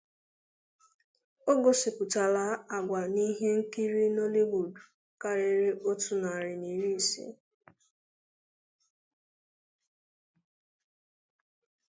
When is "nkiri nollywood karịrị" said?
3.59-5.69